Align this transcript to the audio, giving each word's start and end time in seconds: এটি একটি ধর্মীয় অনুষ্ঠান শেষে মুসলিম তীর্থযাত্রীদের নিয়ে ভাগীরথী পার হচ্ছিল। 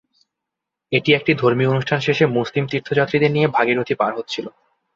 এটি 0.91 1.09
একটি 1.13 1.31
ধর্মীয় 1.33 1.71
অনুষ্ঠান 1.71 1.99
শেষে 1.99 2.25
মুসলিম 2.37 2.63
তীর্থযাত্রীদের 2.67 3.31
নিয়ে 3.31 3.47
ভাগীরথী 3.49 3.93
পার 3.95 4.11
হচ্ছিল। 4.17 4.45